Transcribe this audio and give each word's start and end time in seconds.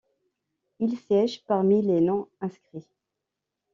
Il 0.79 0.97
siège 0.97 1.43
parmi 1.45 1.83
les 1.83 2.01
non-inscrits. 2.01 2.89